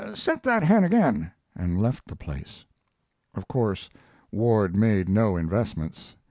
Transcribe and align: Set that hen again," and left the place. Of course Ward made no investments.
Set 0.15 0.41
that 0.41 0.63
hen 0.63 0.83
again," 0.83 1.29
and 1.55 1.79
left 1.79 2.07
the 2.07 2.15
place. 2.15 2.65
Of 3.35 3.47
course 3.47 3.87
Ward 4.31 4.75
made 4.75 5.07
no 5.07 5.37
investments. 5.37 6.15